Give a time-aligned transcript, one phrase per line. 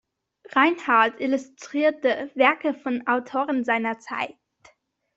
[0.55, 4.33] Reinhardt illustrierte Werke von Autoren seiner Zeit.